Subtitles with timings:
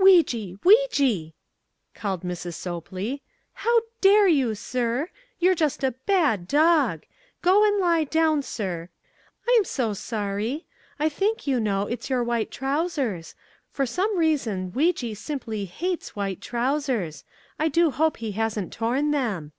[0.00, 0.58] "Weejee!
[0.62, 1.34] Weejee!"
[1.94, 2.54] called Mrs.
[2.54, 3.20] Sopley.
[3.52, 5.10] "How DARE you, sir!
[5.38, 7.04] You're just a BAD dog!!
[7.42, 8.88] Go and lie down, sir.
[9.46, 10.64] I'm so sorry.
[10.98, 13.34] I think, you know, it's your white trousers.
[13.72, 17.22] For some reason Weejee simply HATES white trousers.
[17.58, 19.52] I do hope he hasn't torn them."